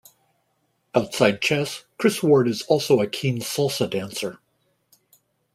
[0.95, 4.39] Outside chess, Chris Ward is also a keen Salsa dancer.